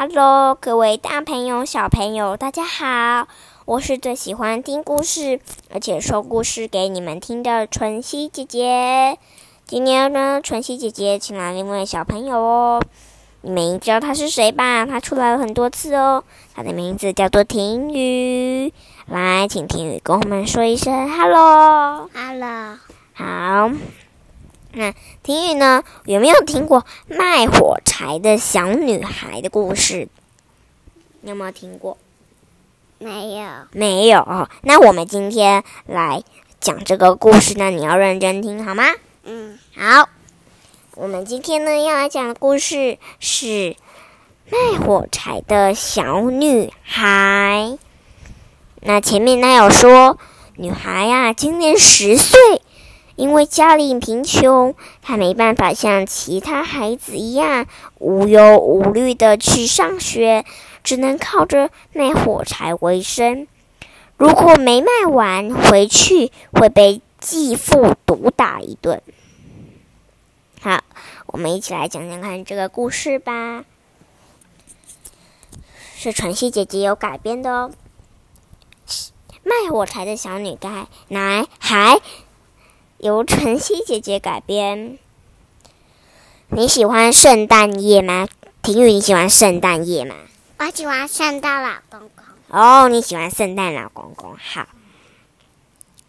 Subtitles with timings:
[0.00, 3.26] Hello，各位大朋友、小朋友，大家好！
[3.64, 5.40] 我是最喜欢听故事，
[5.72, 9.18] 而且说故事给你们听的晨曦姐姐。
[9.66, 12.80] 今天呢，晨曦姐姐请来了一位小朋友哦，
[13.40, 14.86] 你们知道他是谁吧？
[14.86, 16.22] 他出来了很多次哦，
[16.54, 18.72] 他的名字叫做婷雨。
[19.06, 22.78] 来，请婷雨跟我们说一声 Hello，Hello，
[23.14, 23.72] 好。
[24.78, 25.82] 那婷雨呢？
[26.04, 30.08] 有没有听过卖火柴的小女孩的故事？
[31.22, 31.98] 你有没有听过？
[32.98, 34.48] 没有，没有哦。
[34.62, 36.22] 那我们今天来
[36.60, 38.84] 讲这个故事呢，你要认真听好吗？
[39.24, 40.08] 嗯，好。
[40.94, 43.74] 我们今天呢要来讲的故事是
[44.48, 47.76] 卖火柴的小女孩。
[48.80, 50.18] 那前面那有说，
[50.54, 52.38] 女孩呀，今年十岁。
[53.18, 57.66] 因为家里贫穷，他没办法像其他孩子一样
[57.98, 60.44] 无忧无虑的去上学，
[60.84, 63.48] 只能靠着卖火柴为生。
[64.16, 69.02] 如果没卖完，回去会被继父毒打一顿。
[70.60, 70.84] 好，
[71.26, 73.64] 我们一起来讲讲看这个故事吧。
[75.96, 77.72] 是晨曦姐姐有改编的哦。
[79.42, 80.56] 卖火柴的小女
[81.58, 82.00] 孩。
[82.98, 84.98] 由晨曦姐姐改编。
[86.48, 88.26] 你喜欢圣诞夜吗？
[88.60, 90.16] 婷雨，你喜欢圣诞夜吗？
[90.58, 92.24] 我喜欢圣诞老公公。
[92.48, 94.66] 哦，你喜欢圣诞老公公，好。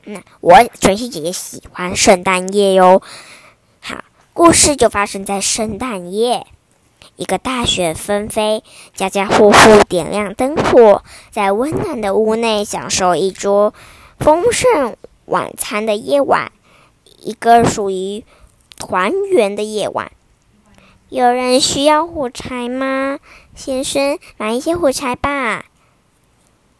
[0.05, 3.03] 那我晨曦姐姐喜欢圣诞夜哟。
[3.81, 4.03] 好，
[4.33, 6.47] 故事就发生在圣诞夜。
[7.17, 8.63] 一个大雪纷飞，
[8.95, 13.75] 家家户户点亮灯火，在温暖的屋内享受一桌
[14.17, 16.51] 丰盛晚餐的夜晚。
[17.21, 18.23] 一个属于
[18.77, 20.11] 团圆的夜晚，
[21.09, 23.19] 有人需要火柴吗？
[23.55, 25.65] 先生，买一些火柴吧。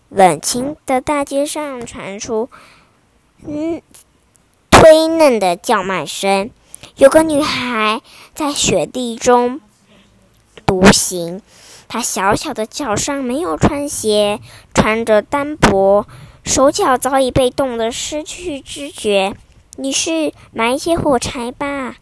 [0.10, 2.50] 冷清的大街上传出
[3.46, 3.82] 嗯
[4.72, 6.50] 推嫩的叫卖声。
[6.96, 8.02] 有个女孩
[8.34, 9.62] 在雪地中
[10.66, 11.42] 独行，
[11.88, 14.40] 她小小的脚上没有穿鞋，
[14.74, 16.08] 穿着单薄，
[16.44, 19.36] 手脚早已被冻得失去知觉。
[19.82, 21.96] 女士，买一些火柴吧。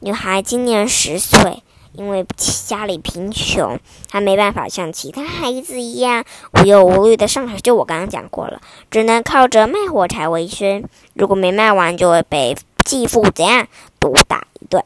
[0.00, 1.62] 女孩今年十岁，
[1.92, 2.24] 因为
[2.66, 6.24] 家里贫穷，她没办法像其他孩子一样
[6.54, 7.58] 无忧无虑的上学。
[7.58, 10.84] 就我刚刚讲过了，只能靠着卖火柴为生。
[11.12, 13.68] 如果没卖完，就会被继父怎样
[14.00, 14.82] 毒打一顿。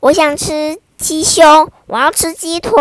[0.00, 2.72] 我想吃鸡胸，我要吃鸡腿。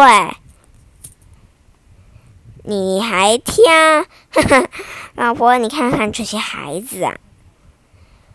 [2.69, 3.63] 你还挑？
[5.15, 7.15] 老婆，你看看这些孩子啊！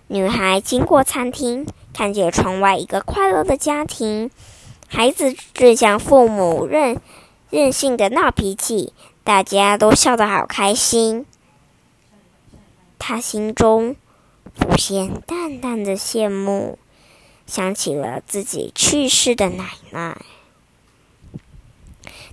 [0.06, 4.30] 女孩经过餐厅，看见窗外一个快乐的家庭，
[4.88, 6.98] 孩子正向父母任
[7.50, 11.26] 任性的闹脾气，大家都笑得好开心。
[12.98, 13.96] 她心中
[14.54, 16.78] 浮现淡淡的羡慕，
[17.46, 20.16] 想起了自己去世的奶奶。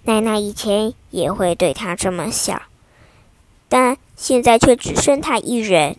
[0.10, 2.64] 奶奶以前也会对他这么笑，
[3.68, 5.98] 但现在却只剩他一人。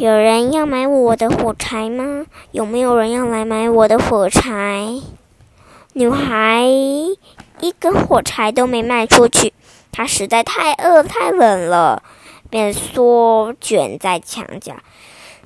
[0.00, 2.24] 有人要买我的火柴吗？
[2.52, 5.02] 有没有人要来买我的火柴？
[5.92, 6.62] 女孩
[7.60, 9.52] 一根火柴都没卖出去，
[9.92, 12.02] 她实在太饿太冷了，
[12.48, 14.76] 便缩卷在墙角，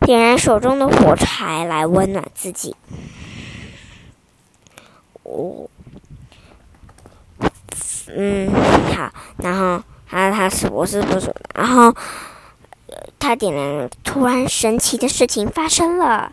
[0.03, 2.77] 点燃手中的火柴来温暖自己。
[5.25, 5.69] 哦。
[8.15, 8.53] 嗯，
[8.95, 11.95] 好，然后他他是我是不说，然后
[13.19, 16.33] 他点了，突然神奇的事情发生了，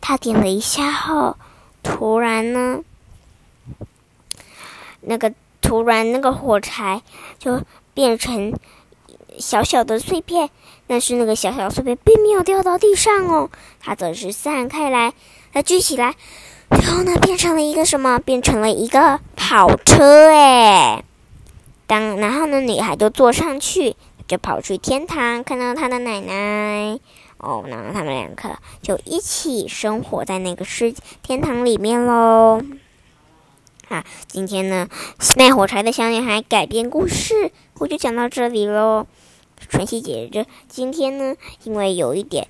[0.00, 1.36] 他点了一下后，
[1.82, 2.80] 突然呢，
[5.02, 7.02] 那个突然那个火柴
[7.38, 7.62] 就
[7.92, 8.54] 变成
[9.38, 10.48] 小小的碎片，
[10.86, 13.50] 但是那个小小碎片并没有掉到地上哦，
[13.80, 15.12] 它则是散开来，
[15.52, 16.14] 它聚起来，
[16.70, 18.18] 然后呢变成了一个什么？
[18.18, 21.04] 变成了一个跑车哎。
[21.88, 23.96] 当然后呢，女孩就坐上去，
[24.28, 27.00] 就跑去天堂，看到她的奶奶。
[27.38, 30.92] 哦，然后他们两个就一起生活在那个世
[31.22, 32.60] 天堂里面喽。
[33.88, 34.88] 啊，今天呢，
[35.36, 39.06] 卖火柴的小女孩改编故事，我就讲到这里喽。
[39.70, 42.48] 晨曦姐姐，今天呢，因为有一点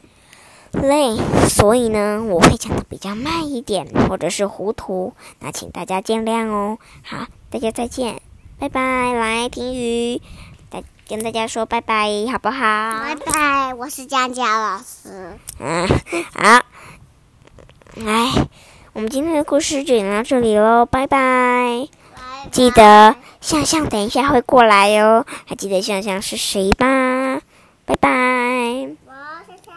[0.73, 1.17] 累，
[1.49, 6.79] 所以呢，我会讲的比较慢一点，或者是糊涂，那请大家见谅哦。
[7.03, 8.21] 好，大家再见。
[8.59, 10.21] 拜拜，来听雨，
[10.69, 12.59] 大跟大家说拜拜，好不好？
[12.59, 15.39] 拜拜，我是佳佳老师。
[15.61, 15.87] 嗯，
[16.35, 16.65] 好，
[17.95, 18.49] 来。
[18.95, 21.87] 我们今天的故事就讲到这里喽，拜拜。
[22.17, 27.41] 拜记得向向等一下会过来哟，还记得向向是谁吧？
[27.85, 28.09] 拜拜。
[29.07, 29.13] 我
[29.47, 29.73] 想想。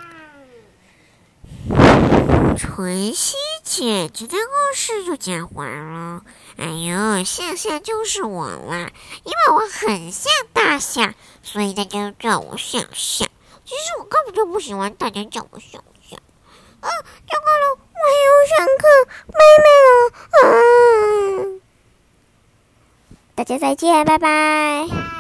[2.58, 3.36] 晨曦
[3.72, 6.22] 姐姐的故事就讲完了。
[6.58, 8.92] 哎呦，向向就是我啦，
[9.24, 13.30] 因为我很像大象，所以大家都叫我向向。
[13.64, 16.20] 其实我根本就不喜欢大家叫我向向。
[16.82, 18.84] 啊，糟糕了，我还要上课，
[19.28, 20.12] 妹妹了。
[20.44, 21.62] 嗯。
[23.36, 25.11] 大家再见，拜拜。